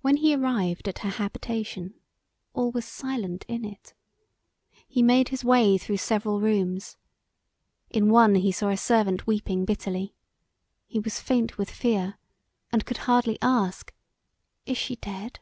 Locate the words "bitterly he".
9.66-10.98